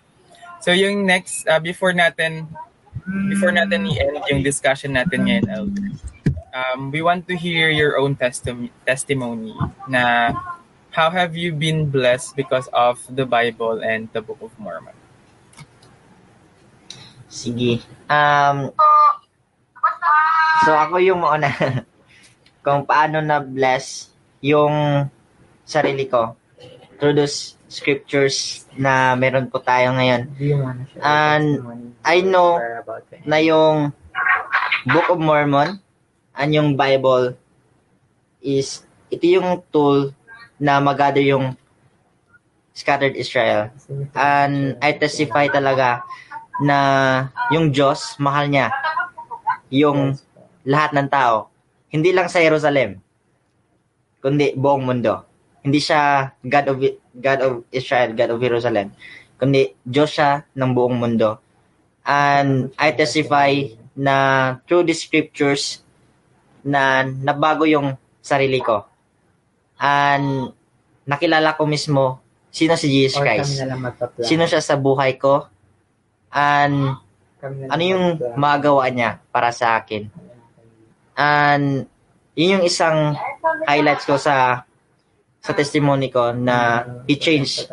[0.62, 2.50] So yung next, uh, before natin,
[3.30, 5.90] before natin i-end yung discussion natin ngayon, Elder,
[6.54, 9.54] um, we want to hear your own testim- testimony
[9.86, 10.34] na
[10.92, 14.98] how have you been blessed because of the Bible and the Book of Mormon?
[17.38, 17.86] Sige.
[18.10, 18.74] Um,
[20.66, 21.54] so ako yung mauna
[22.66, 24.10] kung paano na bless
[24.42, 25.06] yung
[25.62, 26.34] sarili ko
[26.98, 30.34] through those scriptures na meron po tayo ngayon.
[30.34, 30.66] Share
[30.98, 31.48] And
[32.02, 32.58] I know
[33.22, 33.94] na yung
[34.90, 35.78] Book of Mormon
[36.34, 37.38] and yung Bible
[38.42, 38.82] is
[39.14, 40.10] ito yung tool
[40.58, 41.54] na mag-gather yung
[42.74, 43.70] scattered Israel.
[44.18, 46.02] And I testify talaga
[46.64, 46.78] na
[47.54, 48.74] yung Diyos, mahal niya
[49.70, 50.16] yung
[50.64, 51.52] lahat ng tao.
[51.92, 53.00] Hindi lang sa Jerusalem,
[54.20, 55.24] kundi buong mundo.
[55.64, 56.78] Hindi siya God of,
[57.16, 58.96] God of Israel, God of Jerusalem,
[59.40, 61.40] kundi Diyos siya ng buong mundo.
[62.08, 63.52] And I testify
[63.98, 64.16] na
[64.64, 65.84] through the scriptures
[66.64, 68.88] na nabago yung sarili ko.
[69.80, 70.52] And
[71.08, 72.20] nakilala ko mismo
[72.52, 73.60] sino si Jesus Christ.
[74.24, 75.48] Sino siya sa buhay ko.
[76.32, 76.98] And
[77.70, 80.10] ano yung magawa niya para sa akin.
[81.18, 81.86] And
[82.38, 83.18] yun yung isang
[83.66, 84.68] highlights ko sa
[85.42, 87.72] sa testimony ko na he changed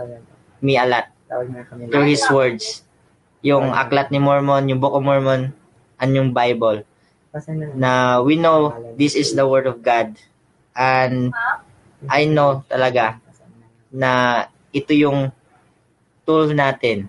[0.63, 1.11] me a lot
[1.91, 2.87] through his words.
[3.45, 5.53] Yung Aklat ni Mormon, yung Book of Mormon,
[6.01, 6.87] and yung Bible.
[7.77, 10.17] Na we know this is the Word of God.
[10.73, 11.35] And
[12.09, 13.19] I know talaga
[13.91, 15.35] na ito yung
[16.25, 17.09] tool natin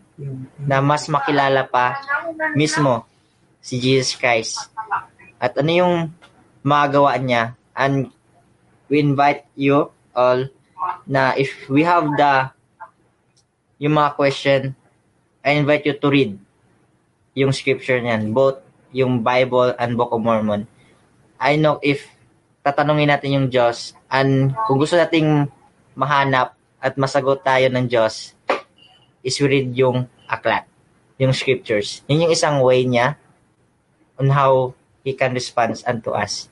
[0.59, 1.99] na mas makilala pa
[2.53, 3.07] mismo
[3.59, 4.69] si Jesus Christ.
[5.41, 5.95] At ano yung
[6.61, 7.57] magawa niya.
[7.75, 8.11] And
[8.87, 10.47] we invite you all
[11.09, 12.53] na if we have the
[13.81, 14.61] yung mga question,
[15.43, 16.31] I invite you to read
[17.35, 18.63] yung scripture niyan, both
[18.95, 20.71] yung Bible and Book of Mormon.
[21.35, 22.07] I know if
[22.63, 25.51] tatanungin natin yung Diyos and kung gusto nating
[25.93, 28.34] mahanap at masagot tayo ng Diyos
[29.25, 30.69] is we read yung aklat,
[31.17, 32.05] yung scriptures.
[32.05, 33.17] Yun yung isang way niya
[34.21, 36.45] on how He can respond unto us.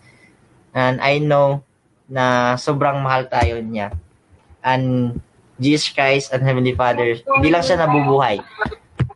[0.73, 1.61] And I know
[2.09, 3.93] na sobrang mahal tayo niya.
[4.65, 5.17] And
[5.61, 8.41] Jesus Christ and Heavenly Father, hindi lang siya nabubuhay,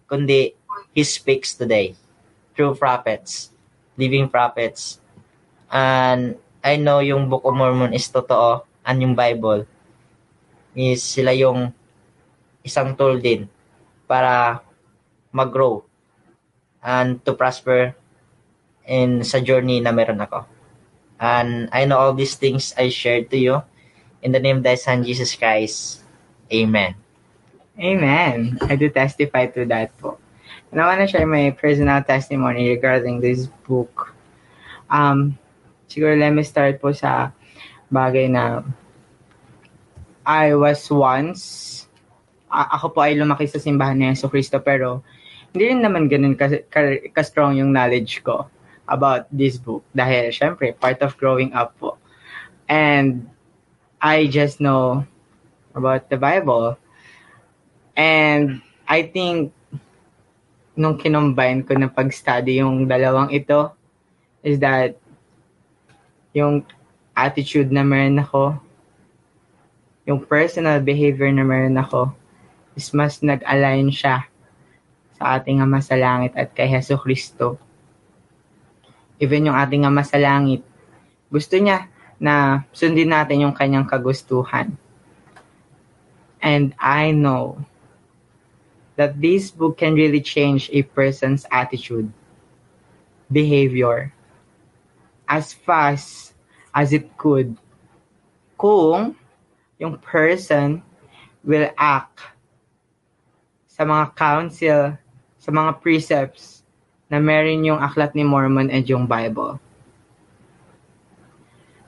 [0.05, 0.53] kundi
[0.93, 1.97] He speaks today
[2.53, 3.49] through prophets,
[3.97, 5.01] living prophets.
[5.69, 9.65] And I know yung Book of Mormon is totoo and yung Bible
[10.77, 11.73] is sila yung
[12.67, 13.47] isang tool din
[14.05, 14.59] para
[15.31, 15.83] mag-grow
[16.83, 17.95] and to prosper
[18.87, 20.47] in sa journey na meron ako.
[21.17, 23.55] And I know all these things I shared to you
[24.21, 26.03] in the name of thy Son Jesus Christ.
[26.53, 26.95] Amen.
[27.77, 28.57] Amen.
[28.63, 30.17] I do testify to that po.
[30.71, 34.13] And I want to share my personal testimony regarding this book.
[34.89, 35.37] Um,
[35.89, 37.31] siguro let me start po sa
[37.91, 38.63] bagay na
[40.27, 41.76] I was once,
[42.47, 45.03] a- ako po ay lumaki sa simbahan ni Yeso Cristo pero
[45.51, 48.47] hindi rin naman ganun ka- ka- ka-strong yung knowledge ko
[48.87, 49.83] about this book.
[49.91, 51.99] Dahil syempre, part of growing up po.
[52.67, 53.27] And
[53.99, 55.03] I just know
[55.75, 56.79] about the Bible.
[57.97, 59.51] And I think
[60.77, 63.73] nung kinombine ko na pag-study yung dalawang ito
[64.45, 64.95] is that
[66.37, 66.61] yung
[67.17, 68.61] attitude na meron ako,
[70.05, 72.13] yung personal behavior na meron ako,
[72.77, 74.29] is mas nag-align siya
[75.17, 77.57] sa ating Ama sa Langit at kay Heso Kristo.
[79.17, 80.61] Even yung ating Ama sa Langit,
[81.33, 81.89] gusto niya
[82.21, 84.77] na sundin natin yung kanyang kagustuhan.
[86.37, 87.65] And I know
[88.93, 92.13] that this book can really change a person's attitude,
[93.33, 94.13] behavior,
[95.25, 96.37] as fast
[96.77, 97.57] as it could
[98.57, 99.17] kung
[99.77, 100.81] yung person
[101.45, 102.36] will act
[103.77, 104.97] sa mga counsel,
[105.37, 106.65] sa mga precepts
[107.07, 109.61] na meron yung aklat ni Mormon and yung Bible.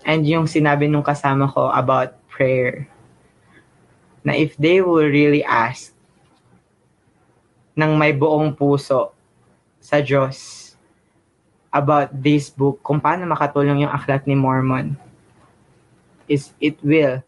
[0.05, 2.85] And yung sinabi nung kasama ko about prayer,
[4.21, 5.91] na if they will really ask
[7.73, 9.11] ng may buong puso
[9.81, 10.69] sa Diyos
[11.73, 14.93] about this book, kung paano makatulong yung aklat ni Mormon,
[16.29, 17.19] is it will,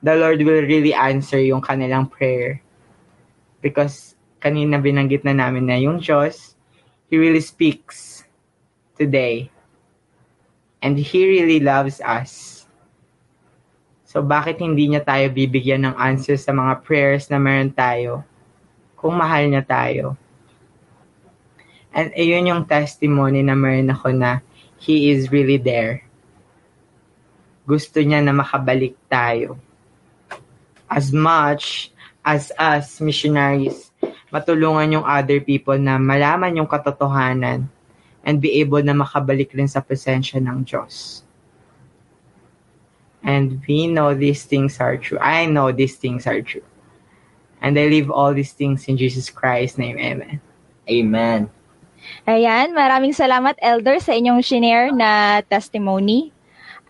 [0.00, 2.63] the Lord will really answer yung kanilang prayer.
[3.64, 4.12] Because
[4.44, 6.52] kanina binanggit na namin na yung Diyos,
[7.08, 8.28] He really speaks
[9.00, 9.48] today.
[10.84, 12.64] And He really loves us.
[14.04, 18.20] So bakit hindi niya tayo bibigyan ng answer sa mga prayers na meron tayo
[19.00, 20.20] kung mahal niya tayo?
[21.88, 24.44] And ayun yung testimony na meron ako na
[24.76, 26.04] He is really there.
[27.64, 29.56] Gusto niya na makabalik tayo.
[30.84, 31.93] As much
[32.24, 33.92] as us missionaries,
[34.32, 37.68] matulungan yung other people na malaman yung katotohanan
[38.24, 41.22] and be able na makabalik rin sa presensya ng Diyos.
[43.24, 45.20] And we know these things are true.
[45.20, 46.64] I know these things are true.
[47.60, 49.96] And I leave all these things in Jesus Christ's name.
[49.96, 50.40] Amen.
[50.84, 51.48] Amen.
[52.28, 56.32] Ayan, maraming salamat Elder sa inyong shinare na testimony.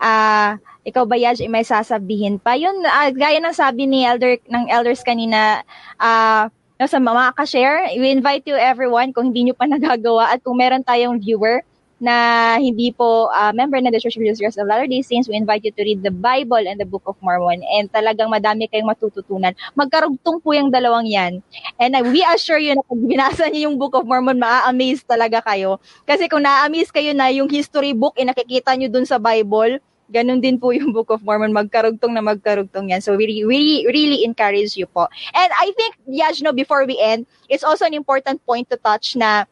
[0.03, 2.55] Ah, ikaw ba Yaj, may sasabihin pa?
[2.55, 5.64] Yun, ah, gaya ng sabi ni Elder ng elders kanina,
[5.97, 10.44] ah, no, sa mga ka-share, we invite you everyone kung hindi nyo pa nagagawa at
[10.44, 11.64] kung meron tayong viewer
[12.05, 15.64] na hindi po ah, member na the Church of Jesus of Latter-day Saints, we invite
[15.64, 19.57] you to read the Bible and the Book of Mormon and talagang madami kayong matututunan.
[19.73, 21.40] Magkarugtong po yung dalawang yan.
[21.81, 25.41] And uh, we assure you na pag binasa niyo yung Book of Mormon, maa-amaze talaga
[25.41, 25.80] kayo.
[26.05, 29.80] Kasi kung na-amaze kayo na yung history book, eh, nakikita nyo dun sa Bible,
[30.12, 33.00] ganun din po yung Book of Mormon, magkarugtong na magkarugtong yan.
[33.00, 35.09] So we really, really, really encourage you po.
[35.32, 39.16] And I think, Yaj, no, before we end, it's also an important point to touch
[39.16, 39.44] na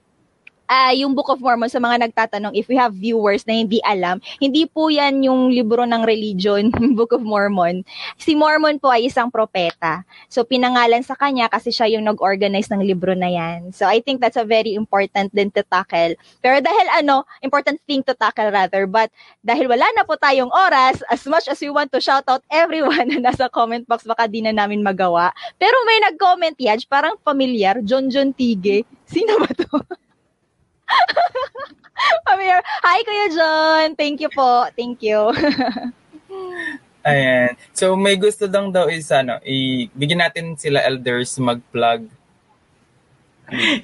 [0.73, 4.25] ah, yung Book of Mormon sa mga nagtatanong if we have viewers na hindi alam,
[4.41, 7.85] hindi po yan yung libro ng religion, Book of Mormon.
[8.17, 10.09] Si Mormon po ay isang propeta.
[10.33, 13.77] So pinangalan sa kanya kasi siya yung nag-organize ng libro na yan.
[13.77, 16.17] So I think that's a very important din to tackle.
[16.41, 19.13] Pero dahil ano, important thing to tackle rather, but
[19.45, 23.05] dahil wala na po tayong oras, as much as we want to shout out everyone
[23.13, 25.37] na nasa comment box, baka di na namin magawa.
[25.61, 28.89] Pero may nag-comment, Yaj, parang familiar, John John Tige.
[29.05, 29.69] Sino ba to?
[32.43, 32.63] familiar.
[32.83, 33.87] Hi, Kuya John.
[33.97, 34.67] Thank you po.
[34.75, 35.31] Thank you.
[37.07, 37.59] Ayan.
[37.75, 42.07] So may gusto lang daw is ano, ibigyan natin sila elders mag-plug.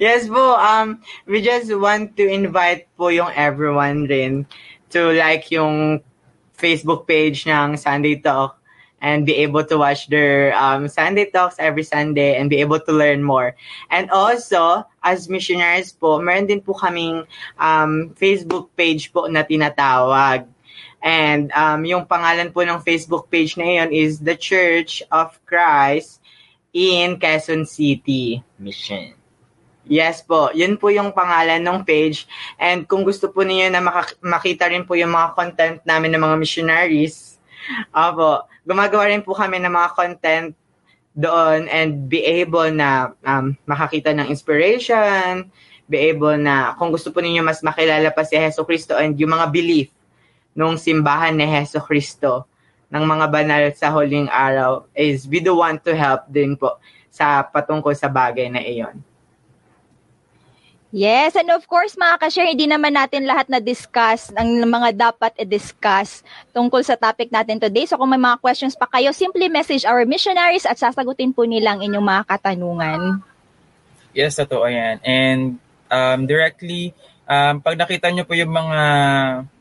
[0.01, 0.97] Yes po, um,
[1.29, 4.47] we just want to invite po yung everyone rin
[4.89, 6.01] to like yung
[6.57, 8.57] Facebook page ng Sunday Talk
[8.97, 12.91] and be able to watch their um, Sunday Talks every Sunday and be able to
[12.91, 13.53] learn more.
[13.93, 17.23] And also, as missionaries po, meron din po kaming
[17.55, 20.47] um, Facebook page po na tinatawag.
[20.99, 26.19] And um, yung pangalan po ng Facebook page na yun is The Church of Christ
[26.75, 28.43] in Quezon City.
[28.59, 29.15] Mission.
[29.89, 32.29] Yes po, yun po yung pangalan ng page.
[32.61, 36.21] And kung gusto po niyo na maka- makita rin po yung mga content namin ng
[36.21, 37.41] mga missionaries,
[37.89, 40.53] opo, gumagawa rin po kami ng mga content
[41.19, 45.51] doon and be able na um, makakita ng inspiration,
[45.91, 49.35] be able na kung gusto po ninyo mas makilala pa si Heso Kristo and yung
[49.35, 49.91] mga belief
[50.55, 52.47] nung simbahan ni Heso Kristo
[52.87, 56.79] ng mga banal sa huling araw is we do want to help din po
[57.11, 58.97] sa patungkol sa bagay na iyon.
[60.89, 65.37] Yes, and of course mga ka-share, hindi naman natin lahat na discuss ang mga dapat
[65.37, 67.85] i-discuss tungkol sa topic natin today.
[67.85, 71.85] So kung may mga questions pa kayo, simply message our missionaries at sasagutin po nilang
[71.85, 73.21] inyong mga katanungan.
[74.17, 74.97] Yes, totoo yan.
[75.05, 75.61] And
[75.93, 76.97] um, directly,
[77.29, 78.81] um, pag nakita nyo po yung mga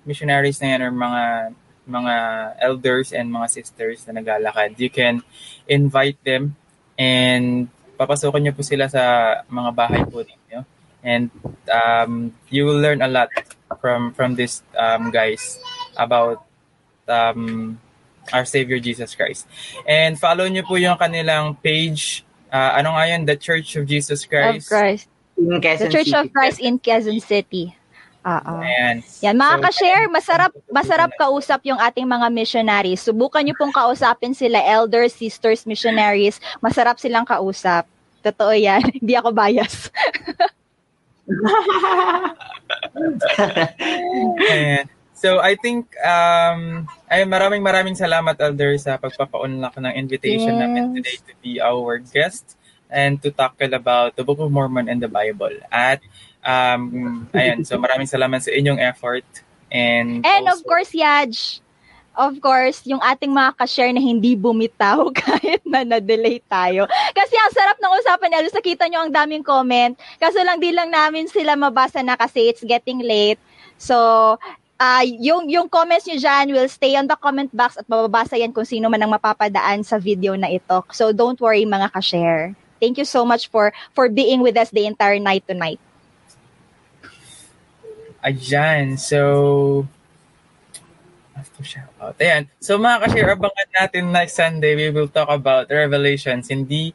[0.09, 1.23] missionaries na yan or mga
[1.89, 2.15] mga
[2.61, 5.21] elders and mga sisters na naglalakad, you can
[5.69, 6.57] invite them
[6.97, 7.69] and
[8.01, 9.03] papasukin nyo po sila sa
[9.49, 10.65] mga bahay po ninyo.
[11.09, 11.33] And
[11.73, 13.33] um, you will learn a lot
[13.81, 15.57] from from these um, guys
[15.97, 16.45] about
[17.09, 17.81] um,
[18.33, 19.49] our Savior Jesus Christ.
[19.89, 22.29] And follow nyo po yung kanilang page.
[22.53, 23.25] Uh, ano nga yun?
[23.25, 24.69] The Church of Jesus Of Christ.
[24.69, 25.09] Christ.
[25.41, 26.21] In Quezon The Church City.
[26.21, 27.73] of Christ in Quezon City.
[28.29, 28.55] Oo.
[28.61, 29.01] Ayan.
[29.25, 33.01] Yan, mga So, ka-share, masarap, masarap kausap yung ating mga missionaries.
[33.01, 36.43] Subukan nyo pong kausapin sila, elders, sisters, missionaries.
[36.61, 37.87] Masarap silang kausap.
[38.21, 38.83] Totoo yan.
[39.01, 39.89] Hindi ako bias.
[44.39, 44.85] Ayan.
[45.19, 50.63] So I think um ay maraming maraming salamat Elder sa pagpapa-unlock ng invitation Yes.
[50.63, 52.55] namin today to be our guest
[52.87, 55.59] and to tackle about the Book of Mormon and the Bible.
[55.75, 55.99] At
[56.47, 59.27] um ayan, so maraming salamat sa inyong effort
[59.75, 61.61] and And of also- course, Yaj,
[62.19, 66.91] of course, yung ating mga ka-share na hindi bumitaw kahit na na-delay tayo.
[67.15, 68.51] Kasi ang sarap ng usapan nila.
[68.51, 69.95] Nakita nyo ang daming comment.
[70.19, 73.39] Kaso lang di lang namin sila mabasa na kasi it's getting late.
[73.79, 73.95] So,
[74.83, 78.51] ah yung, yung comments nyo dyan will stay on the comment box at mababasa yan
[78.51, 80.83] kung sino man ang mapapadaan sa video na ito.
[80.91, 82.59] So, don't worry mga ka-share.
[82.83, 85.79] Thank you so much for for being with us the entire night tonight.
[88.23, 89.87] Ayan, so
[91.39, 92.19] have to shout out.
[92.19, 92.51] Ayan.
[92.59, 96.51] So mga ka-share, abangan natin next Sunday, we will talk about Revelations.
[96.51, 96.91] Hindi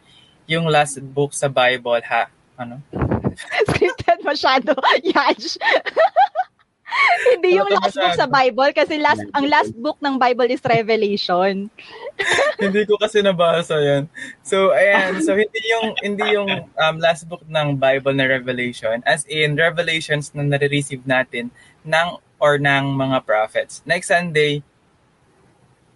[0.45, 2.27] yung last book sa Bible, ha?
[2.59, 2.83] Ano?
[3.71, 4.75] Scripted masyado.
[5.01, 5.55] Yash.
[7.33, 8.29] Hindi yung Ano last book sa?
[8.29, 11.69] Bible kasi last ang last book ng Bible is Revelation.
[12.63, 14.03] hindi ko kasi nabasa yan.
[14.45, 15.17] So, ayan.
[15.25, 19.01] So, hindi yung, hindi yung um, last book ng Bible na Revelation.
[19.09, 21.49] As in, Revelations na nare-receive natin
[21.81, 22.07] ng
[22.43, 23.79] or ng mga prophets.
[23.87, 24.59] Next Sunday,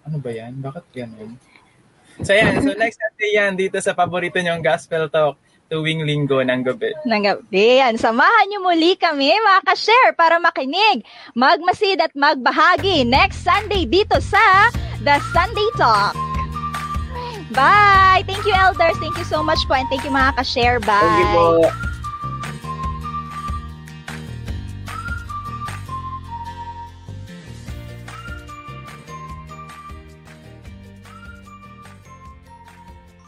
[0.07, 0.63] ano ba yan?
[0.63, 1.35] Bakit ganun?
[2.23, 2.63] So, ayan.
[2.63, 5.35] So, next Sunday yan dito sa paborito niyong Gospel Talk
[5.67, 6.95] tuwing linggo ng gabi.
[7.03, 7.83] Ng gabi.
[7.83, 7.99] Yan.
[7.99, 11.03] Samahan niyo muli kami mga ka-share para makinig,
[11.35, 14.71] magmasid at magbahagi next Sunday dito sa
[15.03, 16.15] The Sunday Talk.
[17.51, 18.23] Bye!
[18.23, 18.95] Thank you, elders.
[19.03, 20.79] Thank you so much po and thank you mga ka-share.
[20.79, 21.03] Bye!
[21.03, 21.86] Thank you po.